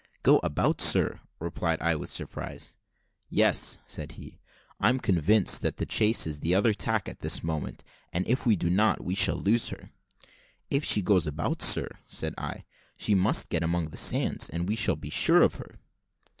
[0.23, 2.75] "Go about, sir?" replied I with surprise.
[3.29, 4.39] "Yes," said he;
[4.79, 8.43] "I'm convinced that the chase is on the other tack at this moment; and if
[8.43, 9.91] we do not, we shall lose her."
[10.71, 12.63] "If she goes about, sir," said I,
[12.97, 15.75] "she must get among the sands, and we shall be sure of her."